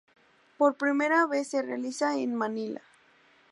Por 0.57 0.77
primera 0.77 1.27
vez 1.27 1.49
se 1.49 1.61
realiza 1.61 2.17
en 2.17 2.33
Manila. 2.33 2.81